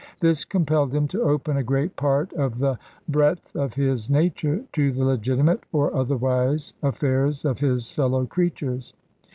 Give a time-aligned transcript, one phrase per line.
[0.19, 4.91] This compelled him to open a great part of the breadth of his nature to
[4.91, 8.93] the legitimate, or otherwise, affairs of his fellow creatures.